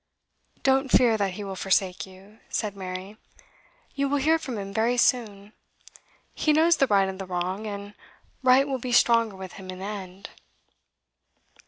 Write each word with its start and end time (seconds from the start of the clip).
'Don't 0.63 0.89
fear 0.91 1.15
that 1.15 1.33
he 1.35 1.43
will 1.43 1.55
forsake 1.55 2.07
you,' 2.07 2.39
said 2.49 2.75
Mary. 2.75 3.17
'You 3.93 4.09
will 4.09 4.17
hear 4.17 4.39
from 4.39 4.57
him 4.57 4.73
very 4.73 4.97
soon. 4.97 5.53
He 6.33 6.53
knows 6.53 6.77
the 6.77 6.87
right 6.87 7.07
and 7.07 7.19
the 7.19 7.27
wrong, 7.27 7.67
and 7.67 7.93
right 8.41 8.67
will 8.67 8.79
be 8.79 8.93
stronger 8.93 9.35
with 9.35 9.53
him 9.61 9.69
in 9.69 9.77
the 9.77 9.85
end. 9.85 10.31